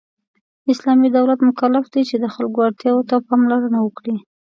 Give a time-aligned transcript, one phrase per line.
[0.71, 4.15] اسلامی دولت مکلف دی چې د خلکو اړتیاوو ته پاملرنه وکړي.